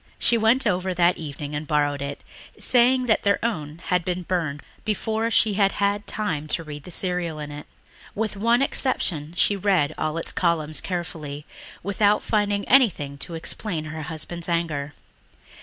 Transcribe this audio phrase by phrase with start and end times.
[0.17, 2.21] She went over that evening and borrowed it,
[2.59, 6.89] saying that their own had been burned before she had had time to read the
[6.89, 7.67] serial in it.
[8.15, 11.45] With one exception she read all its columns carefully
[11.83, 14.95] without finding anything to explain her husband's anger.